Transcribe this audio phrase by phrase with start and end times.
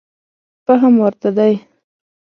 [0.65, 1.53] فهم ورته دی.